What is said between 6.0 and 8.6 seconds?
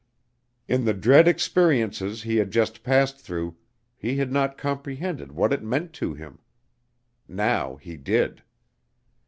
him. Now he did.